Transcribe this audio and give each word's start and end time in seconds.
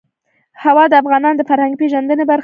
هوا 0.63 0.83
د 0.89 0.93
افغانانو 1.01 1.39
د 1.39 1.43
فرهنګي 1.49 1.77
پیژندنې 1.81 2.23
برخه 2.29 2.37
ده. 2.37 2.39